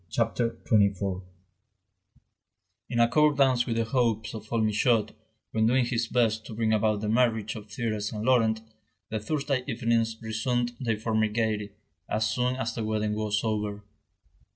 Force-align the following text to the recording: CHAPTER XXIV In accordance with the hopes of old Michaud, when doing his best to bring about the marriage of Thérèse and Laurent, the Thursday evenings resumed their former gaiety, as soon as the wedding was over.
CHAPTER 0.09 0.57
XXIV 0.65 1.21
In 2.89 2.99
accordance 2.99 3.67
with 3.67 3.75
the 3.75 3.83
hopes 3.85 4.33
of 4.33 4.51
old 4.51 4.63
Michaud, 4.63 5.09
when 5.51 5.67
doing 5.67 5.85
his 5.85 6.07
best 6.07 6.43
to 6.47 6.55
bring 6.55 6.73
about 6.73 7.01
the 7.01 7.07
marriage 7.07 7.53
of 7.53 7.67
Thérèse 7.67 8.11
and 8.11 8.25
Laurent, 8.25 8.61
the 9.11 9.19
Thursday 9.19 9.63
evenings 9.67 10.17
resumed 10.19 10.71
their 10.79 10.97
former 10.97 11.27
gaiety, 11.27 11.73
as 12.09 12.27
soon 12.27 12.55
as 12.55 12.73
the 12.73 12.83
wedding 12.83 13.13
was 13.13 13.43
over. 13.43 13.83